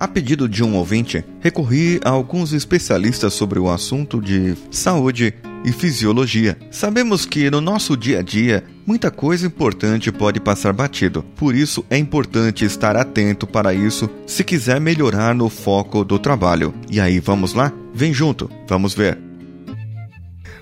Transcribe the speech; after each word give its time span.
A 0.00 0.08
pedido 0.08 0.48
de 0.48 0.64
um 0.64 0.76
ouvinte, 0.76 1.22
recorri 1.40 2.00
a 2.02 2.08
alguns 2.08 2.54
especialistas 2.54 3.34
sobre 3.34 3.58
o 3.58 3.68
assunto 3.68 4.18
de 4.18 4.56
saúde 4.70 5.34
e 5.62 5.70
fisiologia. 5.72 6.56
Sabemos 6.70 7.26
que 7.26 7.50
no 7.50 7.60
nosso 7.60 7.94
dia 7.98 8.20
a 8.20 8.22
dia 8.22 8.64
muita 8.86 9.10
coisa 9.10 9.46
importante 9.46 10.10
pode 10.10 10.40
passar 10.40 10.72
batido, 10.72 11.22
por 11.36 11.54
isso 11.54 11.84
é 11.90 11.98
importante 11.98 12.64
estar 12.64 12.96
atento 12.96 13.46
para 13.46 13.74
isso 13.74 14.08
se 14.26 14.42
quiser 14.42 14.80
melhorar 14.80 15.34
no 15.34 15.50
foco 15.50 16.02
do 16.02 16.18
trabalho. 16.18 16.72
E 16.90 16.98
aí, 16.98 17.20
vamos 17.20 17.52
lá? 17.52 17.70
Vem 17.92 18.14
junto, 18.14 18.50
vamos 18.66 18.94
ver. 18.94 19.18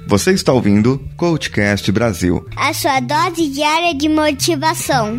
Você 0.09 0.33
está 0.33 0.53
ouvindo 0.53 1.01
Coachcast 1.17 1.93
Brasil 1.93 2.45
a 2.57 2.75
sua 2.75 2.99
dose 2.99 3.47
diária 3.51 3.95
de 3.95 4.09
motivação. 4.09 5.17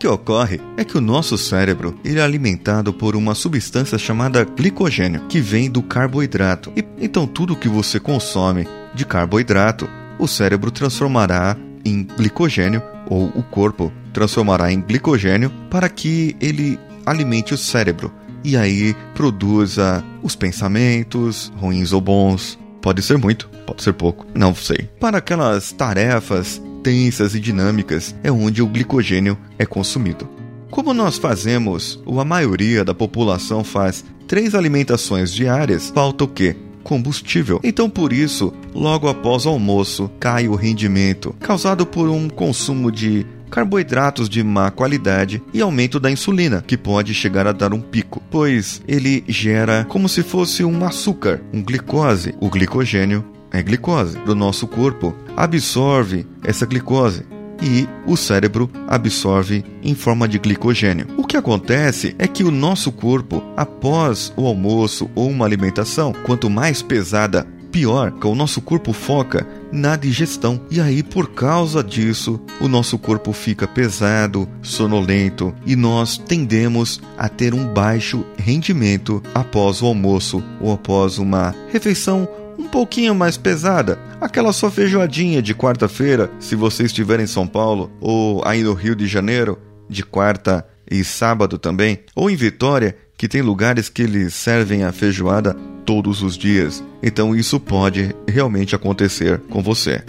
Que 0.00 0.08
ocorre 0.08 0.58
é 0.78 0.84
que 0.84 0.96
o 0.96 1.00
nosso 1.00 1.36
cérebro 1.36 1.94
ele 2.02 2.18
é 2.18 2.22
alimentado 2.22 2.90
por 2.90 3.14
uma 3.14 3.34
substância 3.34 3.98
chamada 3.98 4.42
glicogênio, 4.44 5.26
que 5.28 5.40
vem 5.40 5.70
do 5.70 5.82
carboidrato. 5.82 6.72
E, 6.74 6.82
então 6.98 7.26
tudo 7.26 7.54
que 7.54 7.68
você 7.68 8.00
consome 8.00 8.66
de 8.94 9.04
carboidrato, 9.04 9.86
o 10.18 10.26
cérebro 10.26 10.70
transformará 10.70 11.54
em 11.84 12.02
glicogênio 12.16 12.82
ou 13.10 13.26
o 13.28 13.42
corpo 13.42 13.92
transformará 14.10 14.72
em 14.72 14.80
glicogênio 14.80 15.52
para 15.70 15.88
que 15.88 16.34
ele 16.40 16.78
alimente 17.04 17.52
o 17.52 17.58
cérebro 17.58 18.10
e 18.42 18.56
aí 18.56 18.96
produza 19.14 20.02
os 20.22 20.34
pensamentos, 20.34 21.52
ruins 21.58 21.92
ou 21.92 22.00
bons. 22.00 22.58
Pode 22.80 23.02
ser 23.02 23.18
muito, 23.18 23.50
pode 23.66 23.82
ser 23.82 23.92
pouco, 23.92 24.26
não 24.34 24.54
sei. 24.54 24.88
Para 24.98 25.18
aquelas 25.18 25.72
tarefas 25.72 26.60
tensas 26.82 27.34
e 27.34 27.40
dinâmicas 27.40 28.14
é 28.22 28.30
onde 28.30 28.62
o 28.62 28.66
glicogênio 28.66 29.38
é 29.58 29.66
consumido. 29.66 30.28
Como 30.70 30.94
nós 30.94 31.18
fazemos, 31.18 32.00
ou 32.06 32.20
a 32.20 32.24
maioria 32.24 32.84
da 32.84 32.94
população 32.94 33.64
faz, 33.64 34.04
três 34.26 34.54
alimentações 34.54 35.32
diárias, 35.32 35.90
falta 35.90 36.24
o 36.24 36.28
quê? 36.28 36.56
Combustível. 36.84 37.60
Então, 37.64 37.90
por 37.90 38.12
isso, 38.12 38.52
logo 38.74 39.08
após 39.08 39.46
o 39.46 39.48
almoço, 39.48 40.10
cai 40.20 40.48
o 40.48 40.54
rendimento, 40.54 41.34
causado 41.40 41.84
por 41.84 42.08
um 42.08 42.28
consumo 42.28 42.90
de 42.90 43.26
carboidratos 43.50 44.28
de 44.28 44.44
má 44.44 44.70
qualidade 44.70 45.42
e 45.52 45.60
aumento 45.60 45.98
da 45.98 46.10
insulina, 46.10 46.62
que 46.64 46.76
pode 46.76 47.12
chegar 47.12 47.46
a 47.46 47.52
dar 47.52 47.74
um 47.74 47.80
pico, 47.80 48.22
pois 48.30 48.80
ele 48.86 49.24
gera 49.26 49.84
como 49.88 50.08
se 50.08 50.22
fosse 50.22 50.64
um 50.64 50.84
açúcar, 50.84 51.42
um 51.52 51.62
glicose, 51.62 52.34
o 52.40 52.48
glicogênio 52.48 53.24
é 53.52 53.62
glicose 53.62 54.18
do 54.18 54.34
nosso 54.34 54.66
corpo, 54.66 55.14
absorve 55.36 56.26
essa 56.42 56.66
glicose 56.66 57.24
e 57.62 57.88
o 58.06 58.16
cérebro 58.16 58.70
absorve 58.88 59.64
em 59.82 59.94
forma 59.94 60.26
de 60.26 60.38
glicogênio. 60.38 61.06
O 61.16 61.26
que 61.26 61.36
acontece 61.36 62.14
é 62.18 62.26
que 62.26 62.42
o 62.42 62.50
nosso 62.50 62.90
corpo, 62.90 63.42
após 63.56 64.32
o 64.36 64.46
almoço 64.46 65.10
ou 65.14 65.28
uma 65.28 65.44
alimentação, 65.44 66.12
quanto 66.24 66.48
mais 66.48 66.82
pesada, 66.82 67.46
pior, 67.70 68.12
o 68.24 68.34
nosso 68.34 68.60
corpo 68.60 68.92
foca 68.92 69.46
na 69.72 69.94
digestão. 69.94 70.60
E 70.70 70.80
aí, 70.80 71.02
por 71.02 71.30
causa 71.30 71.84
disso, 71.84 72.40
o 72.60 72.68
nosso 72.68 72.98
corpo 72.98 73.32
fica 73.32 73.66
pesado, 73.66 74.48
sonolento 74.60 75.54
e 75.64 75.76
nós 75.76 76.18
tendemos 76.18 77.00
a 77.16 77.28
ter 77.28 77.54
um 77.54 77.72
baixo 77.72 78.24
rendimento 78.36 79.22
após 79.34 79.82
o 79.82 79.86
almoço 79.86 80.42
ou 80.60 80.72
após 80.72 81.18
uma 81.18 81.54
refeição 81.70 82.28
pouquinho 82.70 83.14
mais 83.14 83.36
pesada, 83.36 83.98
aquela 84.20 84.52
sua 84.52 84.70
feijoadinha 84.70 85.42
de 85.42 85.54
quarta-feira, 85.54 86.30
se 86.38 86.54
você 86.54 86.84
estiver 86.84 87.20
em 87.20 87.26
São 87.26 87.46
Paulo 87.46 87.90
ou 88.00 88.42
aí 88.46 88.62
no 88.62 88.74
Rio 88.74 88.94
de 88.94 89.06
Janeiro, 89.06 89.58
de 89.88 90.04
quarta 90.04 90.66
e 90.90 91.02
sábado 91.04 91.58
também, 91.58 92.00
ou 92.14 92.30
em 92.30 92.36
Vitória, 92.36 92.96
que 93.16 93.28
tem 93.28 93.42
lugares 93.42 93.88
que 93.88 94.02
eles 94.02 94.34
servem 94.34 94.84
a 94.84 94.92
feijoada 94.92 95.54
todos 95.84 96.22
os 96.22 96.38
dias. 96.38 96.82
Então 97.02 97.34
isso 97.34 97.58
pode 97.58 98.14
realmente 98.26 98.74
acontecer 98.74 99.40
com 99.50 99.62
você. 99.62 100.02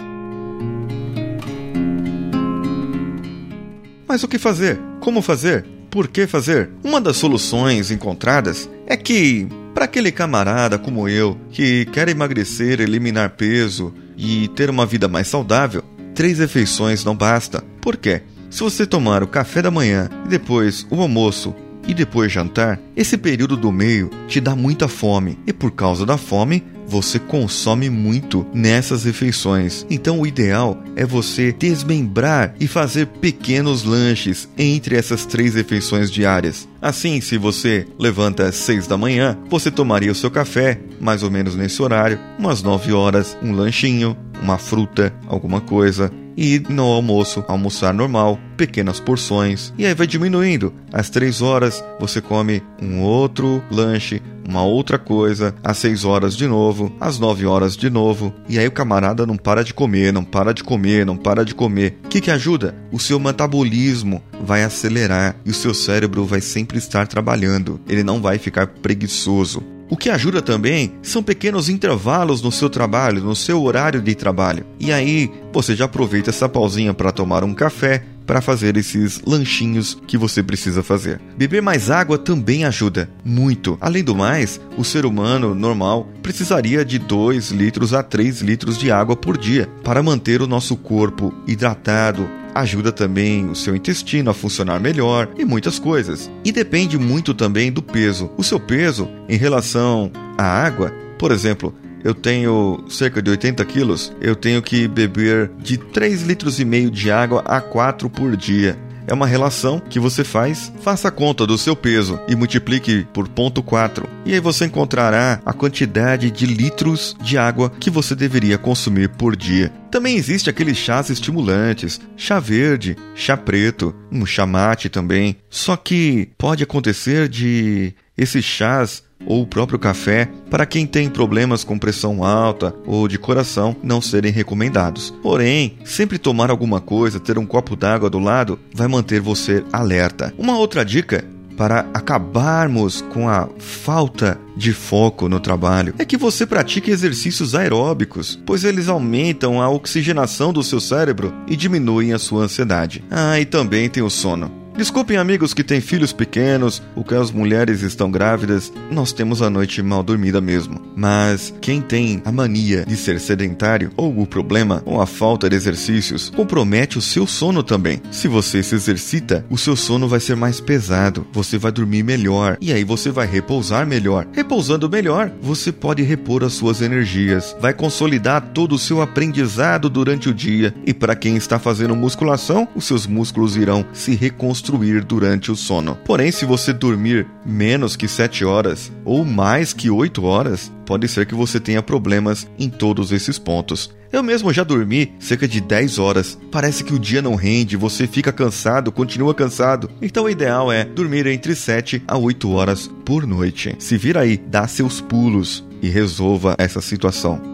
Mas 4.06 4.22
o 4.22 4.28
que 4.28 4.38
fazer? 4.38 4.78
Como 5.00 5.20
fazer? 5.20 5.64
Por 5.90 6.06
que 6.08 6.26
fazer? 6.26 6.70
Uma 6.84 7.00
das 7.00 7.16
soluções 7.16 7.90
encontradas 7.90 8.68
é 8.86 8.96
que 8.96 9.48
para 9.74 9.84
aquele 9.84 10.12
camarada 10.12 10.78
como 10.78 11.08
eu, 11.08 11.38
que 11.50 11.86
quer 11.86 12.08
emagrecer, 12.08 12.80
eliminar 12.80 13.30
peso 13.30 13.92
e 14.16 14.48
ter 14.48 14.70
uma 14.70 14.86
vida 14.86 15.08
mais 15.08 15.28
saudável, 15.28 15.82
três 16.14 16.38
refeições 16.38 17.04
não 17.04 17.16
basta. 17.16 17.62
Por 17.80 17.96
quê? 17.96 18.22
Se 18.50 18.60
você 18.60 18.86
tomar 18.86 19.22
o 19.22 19.26
café 19.26 19.62
da 19.62 19.70
manhã 19.70 20.10
e 20.26 20.28
depois 20.28 20.86
o 20.90 21.00
almoço 21.00 21.54
e 21.86 21.94
depois 21.94 22.32
jantar, 22.32 22.80
esse 22.96 23.16
período 23.16 23.56
do 23.56 23.72
meio 23.72 24.10
te 24.28 24.40
dá 24.40 24.54
muita 24.54 24.88
fome 24.88 25.38
e 25.46 25.52
por 25.52 25.72
causa 25.72 26.06
da 26.06 26.16
fome 26.16 26.62
você 26.86 27.18
consome 27.18 27.88
muito 27.88 28.46
nessas 28.52 29.04
refeições. 29.04 29.86
Então 29.88 30.20
o 30.20 30.26
ideal 30.26 30.82
é 30.94 31.06
você 31.06 31.50
desmembrar 31.50 32.54
e 32.60 32.66
fazer 32.66 33.06
pequenos 33.06 33.82
lanches 33.82 34.48
entre 34.58 34.96
essas 34.96 35.24
três 35.24 35.54
refeições 35.54 36.10
diárias. 36.10 36.68
Assim, 36.82 37.20
se 37.20 37.38
você 37.38 37.86
levanta 37.98 38.44
às 38.44 38.56
6 38.56 38.86
da 38.86 38.98
manhã, 38.98 39.38
você 39.48 39.70
tomaria 39.70 40.12
o 40.12 40.14
seu 40.14 40.30
café, 40.30 40.80
mais 41.00 41.22
ou 41.22 41.30
menos 41.30 41.54
nesse 41.54 41.80
horário, 41.80 42.18
umas 42.38 42.62
9 42.62 42.92
horas, 42.92 43.38
um 43.42 43.52
lanchinho, 43.52 44.16
uma 44.42 44.58
fruta, 44.58 45.14
alguma 45.26 45.60
coisa, 45.60 46.10
e 46.36 46.60
no 46.68 46.84
almoço, 46.84 47.44
almoçar 47.48 47.92
normal, 47.92 48.38
pequenas 48.56 49.00
porções, 49.00 49.72
e 49.76 49.86
aí 49.86 49.94
vai 49.94 50.06
diminuindo. 50.06 50.72
Às 50.92 51.10
3 51.10 51.42
horas 51.42 51.84
você 52.00 52.20
come 52.20 52.62
um 52.80 53.02
outro 53.02 53.62
lanche, 53.70 54.22
uma 54.48 54.62
outra 54.62 54.98
coisa, 54.98 55.54
às 55.62 55.78
6 55.78 56.04
horas 56.04 56.36
de 56.36 56.46
novo, 56.46 56.92
às 57.00 57.18
9 57.18 57.46
horas 57.46 57.76
de 57.76 57.88
novo, 57.88 58.34
e 58.48 58.58
aí 58.58 58.66
o 58.66 58.72
camarada 58.72 59.26
não 59.26 59.36
para 59.36 59.62
de 59.62 59.72
comer, 59.72 60.12
não 60.12 60.24
para 60.24 60.52
de 60.52 60.64
comer, 60.64 61.06
não 61.06 61.16
para 61.16 61.44
de 61.44 61.54
comer. 61.54 61.98
O 62.04 62.08
que, 62.08 62.20
que 62.20 62.30
ajuda? 62.30 62.74
O 62.90 62.98
seu 62.98 63.18
metabolismo 63.18 64.22
vai 64.44 64.64
acelerar 64.64 65.36
e 65.44 65.50
o 65.50 65.54
seu 65.54 65.74
cérebro 65.74 66.24
vai 66.24 66.40
sempre 66.40 66.78
estar 66.78 67.06
trabalhando, 67.06 67.80
ele 67.88 68.02
não 68.02 68.20
vai 68.20 68.38
ficar 68.38 68.66
preguiçoso. 68.66 69.62
O 69.92 69.96
que 69.96 70.08
ajuda 70.08 70.40
também 70.40 70.94
são 71.02 71.22
pequenos 71.22 71.68
intervalos 71.68 72.40
no 72.40 72.50
seu 72.50 72.70
trabalho, 72.70 73.22
no 73.22 73.36
seu 73.36 73.62
horário 73.62 74.00
de 74.00 74.14
trabalho. 74.14 74.64
E 74.80 74.90
aí 74.90 75.30
você 75.52 75.76
já 75.76 75.84
aproveita 75.84 76.30
essa 76.30 76.48
pausinha 76.48 76.94
para 76.94 77.12
tomar 77.12 77.44
um 77.44 77.52
café, 77.52 78.02
para 78.26 78.40
fazer 78.40 78.78
esses 78.78 79.20
lanchinhos 79.26 80.00
que 80.06 80.16
você 80.16 80.42
precisa 80.42 80.82
fazer. 80.82 81.20
Beber 81.36 81.60
mais 81.60 81.90
água 81.90 82.16
também 82.16 82.64
ajuda 82.64 83.10
muito. 83.22 83.76
Além 83.82 84.02
do 84.02 84.16
mais, 84.16 84.58
o 84.78 84.82
ser 84.84 85.04
humano 85.04 85.54
normal 85.54 86.08
precisaria 86.22 86.86
de 86.86 86.98
2 86.98 87.50
litros 87.50 87.92
a 87.92 88.02
3 88.02 88.40
litros 88.40 88.78
de 88.78 88.90
água 88.90 89.14
por 89.14 89.36
dia 89.36 89.68
para 89.84 90.02
manter 90.02 90.40
o 90.40 90.46
nosso 90.46 90.74
corpo 90.74 91.34
hidratado, 91.46 92.26
ajuda 92.54 92.92
também 92.92 93.48
o 93.48 93.54
seu 93.54 93.74
intestino 93.74 94.30
a 94.30 94.34
funcionar 94.34 94.80
melhor 94.80 95.28
e 95.38 95.44
muitas 95.44 95.78
coisas. 95.78 96.30
E 96.44 96.52
depende 96.52 96.98
muito 96.98 97.34
também 97.34 97.72
do 97.72 97.82
peso. 97.82 98.30
O 98.36 98.44
seu 98.44 98.60
peso 98.60 99.08
em 99.28 99.36
relação 99.36 100.10
à 100.38 100.44
água, 100.44 100.92
por 101.18 101.32
exemplo, 101.32 101.74
eu 102.04 102.14
tenho 102.14 102.84
cerca 102.88 103.22
de 103.22 103.30
80 103.30 103.64
quilos, 103.64 104.12
eu 104.20 104.34
tenho 104.34 104.60
que 104.60 104.88
beber 104.88 105.50
de 105.58 105.76
3 105.76 106.22
litros 106.22 106.58
e 106.58 106.64
meio 106.64 106.90
de 106.90 107.10
água 107.10 107.42
a 107.46 107.60
4 107.60 108.10
por 108.10 108.36
dia 108.36 108.76
é 109.06 109.14
uma 109.14 109.26
relação 109.26 109.80
que 109.80 109.98
você 109.98 110.24
faz, 110.24 110.72
faça 110.80 111.08
a 111.08 111.10
conta 111.10 111.46
do 111.46 111.58
seu 111.58 111.74
peso 111.74 112.20
e 112.28 112.34
multiplique 112.34 113.06
por 113.12 113.28
0.4. 113.28 114.04
E 114.24 114.34
aí 114.34 114.40
você 114.40 114.66
encontrará 114.66 115.40
a 115.44 115.52
quantidade 115.52 116.30
de 116.30 116.46
litros 116.46 117.16
de 117.20 117.36
água 117.36 117.70
que 117.70 117.90
você 117.90 118.14
deveria 118.14 118.58
consumir 118.58 119.08
por 119.10 119.36
dia. 119.36 119.72
Também 119.90 120.16
existe 120.16 120.48
aqueles 120.48 120.78
chás 120.78 121.10
estimulantes, 121.10 122.00
chá 122.16 122.40
verde, 122.40 122.96
chá 123.14 123.36
preto, 123.36 123.94
um 124.10 124.24
chá 124.24 124.46
mate 124.46 124.88
também. 124.88 125.36
Só 125.50 125.76
que 125.76 126.30
pode 126.38 126.62
acontecer 126.62 127.28
de 127.28 127.94
esses 128.16 128.44
chás 128.44 129.02
ou 129.26 129.42
o 129.42 129.46
próprio 129.46 129.78
café 129.78 130.28
para 130.50 130.66
quem 130.66 130.86
tem 130.86 131.08
problemas 131.08 131.64
com 131.64 131.78
pressão 131.78 132.24
alta 132.24 132.74
ou 132.86 133.08
de 133.08 133.18
coração 133.18 133.76
não 133.82 134.00
serem 134.00 134.32
recomendados. 134.32 135.12
Porém, 135.22 135.78
sempre 135.84 136.18
tomar 136.18 136.50
alguma 136.50 136.80
coisa, 136.80 137.20
ter 137.20 137.38
um 137.38 137.46
copo 137.46 137.76
d'água 137.76 138.10
do 138.10 138.18
lado, 138.18 138.58
vai 138.74 138.88
manter 138.88 139.20
você 139.20 139.64
alerta. 139.72 140.32
Uma 140.38 140.58
outra 140.58 140.84
dica 140.84 141.24
para 141.56 141.86
acabarmos 141.92 143.02
com 143.12 143.28
a 143.28 143.48
falta 143.58 144.38
de 144.56 144.72
foco 144.72 145.28
no 145.28 145.40
trabalho 145.40 145.94
é 145.98 146.04
que 146.04 146.16
você 146.16 146.46
pratique 146.46 146.90
exercícios 146.90 147.54
aeróbicos, 147.54 148.40
pois 148.44 148.64
eles 148.64 148.88
aumentam 148.88 149.60
a 149.60 149.68
oxigenação 149.68 150.52
do 150.52 150.62
seu 150.62 150.80
cérebro 150.80 151.32
e 151.46 151.56
diminuem 151.56 152.12
a 152.12 152.18
sua 152.18 152.44
ansiedade. 152.44 153.04
Ah, 153.10 153.38
e 153.38 153.44
também 153.44 153.88
tem 153.88 154.02
o 154.02 154.10
sono. 154.10 154.61
Desculpem 154.74 155.18
amigos 155.18 155.52
que 155.52 155.62
têm 155.62 155.82
filhos 155.82 156.14
pequenos 156.14 156.82
ou 156.96 157.04
que 157.04 157.14
as 157.14 157.30
mulheres 157.30 157.82
estão 157.82 158.10
grávidas, 158.10 158.72
nós 158.90 159.12
temos 159.12 159.42
a 159.42 159.50
noite 159.50 159.82
mal 159.82 160.02
dormida 160.02 160.40
mesmo. 160.40 160.80
Mas 160.96 161.52
quem 161.60 161.80
tem 161.80 162.22
a 162.24 162.32
mania 162.32 162.84
de 162.86 162.96
ser 162.96 163.20
sedentário 163.20 163.90
ou 163.96 164.18
o 164.18 164.26
problema 164.26 164.82
ou 164.86 165.00
a 165.00 165.06
falta 165.06 165.48
de 165.48 165.54
exercícios 165.54 166.30
compromete 166.30 166.96
o 166.96 167.02
seu 167.02 167.26
sono 167.26 167.62
também. 167.62 168.00
Se 168.10 168.26
você 168.26 168.62
se 168.62 168.74
exercita, 168.74 169.44
o 169.50 169.58
seu 169.58 169.76
sono 169.76 170.08
vai 170.08 170.20
ser 170.20 170.36
mais 170.36 170.58
pesado, 170.58 171.26
você 171.32 171.58
vai 171.58 171.70
dormir 171.70 172.02
melhor 172.02 172.56
e 172.60 172.72
aí 172.72 172.82
você 172.82 173.10
vai 173.10 173.26
repousar 173.26 173.86
melhor. 173.86 174.26
Repousando 174.32 174.88
melhor, 174.88 175.30
você 175.40 175.70
pode 175.70 176.02
repor 176.02 176.42
as 176.42 176.54
suas 176.54 176.80
energias, 176.80 177.54
vai 177.60 177.74
consolidar 177.74 178.40
todo 178.54 178.74
o 178.74 178.78
seu 178.78 179.02
aprendizado 179.02 179.90
durante 179.90 180.30
o 180.30 180.34
dia 180.34 180.74
e 180.86 180.94
para 180.94 181.14
quem 181.14 181.36
está 181.36 181.58
fazendo 181.58 181.94
musculação, 181.94 182.66
os 182.74 182.86
seus 182.86 183.06
músculos 183.06 183.54
irão 183.54 183.84
se 183.92 184.14
reconstruir 184.14 184.61
durante 185.04 185.50
o 185.50 185.56
sono. 185.56 185.96
Porém, 186.04 186.30
se 186.30 186.44
você 186.44 186.72
dormir 186.72 187.26
menos 187.44 187.96
que 187.96 188.06
7 188.06 188.44
horas 188.44 188.92
ou 189.04 189.24
mais 189.24 189.72
que 189.72 189.90
8 189.90 190.24
horas, 190.24 190.72
pode 190.86 191.08
ser 191.08 191.26
que 191.26 191.34
você 191.34 191.58
tenha 191.58 191.82
problemas 191.82 192.46
em 192.58 192.68
todos 192.68 193.12
esses 193.12 193.38
pontos. 193.38 193.94
Eu 194.12 194.22
mesmo 194.22 194.52
já 194.52 194.62
dormi 194.62 195.14
cerca 195.18 195.48
de 195.48 195.60
10 195.60 195.98
horas. 195.98 196.38
Parece 196.50 196.84
que 196.84 196.92
o 196.92 196.98
dia 196.98 197.22
não 197.22 197.34
rende, 197.34 197.78
você 197.78 198.06
fica 198.06 198.30
cansado, 198.30 198.92
continua 198.92 199.34
cansado. 199.34 199.90
Então 200.02 200.24
o 200.24 200.30
ideal 200.30 200.70
é 200.70 200.84
dormir 200.84 201.26
entre 201.26 201.54
7 201.54 202.02
a 202.06 202.18
8 202.18 202.50
horas 202.50 202.90
por 203.06 203.26
noite. 203.26 203.74
Se 203.78 203.96
vira 203.96 204.20
aí, 204.20 204.36
dá 204.36 204.68
seus 204.68 205.00
pulos 205.00 205.64
e 205.80 205.88
resolva 205.88 206.54
essa 206.58 206.82
situação. 206.82 207.51